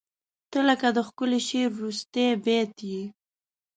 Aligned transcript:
•ته 0.51 0.59
لکه 0.69 0.87
د 0.95 0.97
ښکلي 1.07 1.39
شعر 1.47 1.69
وروستی 1.75 2.27
بیت 2.43 2.75
یې. 2.91 3.01